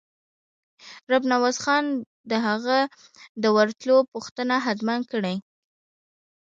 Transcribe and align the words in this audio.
رب 1.11 1.23
نواز 1.31 1.57
خان 1.63 1.85
د 2.31 2.33
هغه 2.47 2.77
د 3.41 3.45
ورتلو 3.55 3.97
پوښتنه 4.13 4.55
حتماً 4.65 4.95
کړې. 5.11 5.35